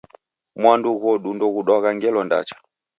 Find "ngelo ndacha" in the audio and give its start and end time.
1.95-2.55